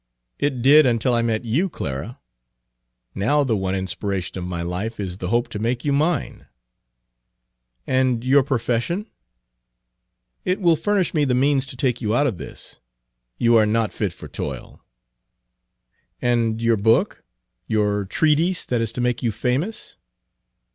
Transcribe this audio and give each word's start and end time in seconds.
"It 0.39 0.63
did 0.63 0.87
until 0.87 1.13
I 1.13 1.21
met 1.21 1.45
you, 1.45 1.69
Clara. 1.69 2.19
Now 3.13 3.43
the 3.43 3.55
one 3.55 3.75
inspiration 3.75 4.35
of 4.39 4.45
my 4.45 4.63
life 4.63 4.99
is 4.99 5.17
the 5.19 5.27
hope 5.27 5.47
to 5.49 5.59
make 5.59 5.85
you 5.85 5.93
mine." 5.93 6.47
"And 7.85 8.23
your 8.25 8.41
profession?" 8.41 9.03
Page 9.03 9.13
30 10.45 10.51
"It 10.53 10.59
will 10.59 10.75
furnish 10.75 11.13
me 11.13 11.23
the 11.23 11.35
means 11.35 11.67
to 11.67 11.77
take 11.77 12.01
you 12.01 12.15
out 12.15 12.25
of 12.25 12.37
this; 12.39 12.79
you 13.37 13.55
are 13.57 13.67
not 13.67 13.93
fit 13.93 14.11
for 14.11 14.27
toil." 14.27 14.81
"And 16.19 16.63
your 16.63 16.77
book 16.77 17.23
your 17.67 18.05
treatise 18.05 18.65
that 18.65 18.81
is 18.81 18.91
to 18.93 19.01
make 19.01 19.21
you 19.21 19.31
famous?" 19.31 19.97